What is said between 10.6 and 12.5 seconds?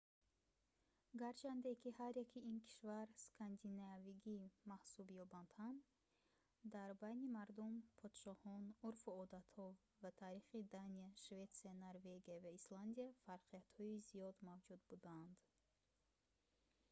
дания шветсия норвегия ва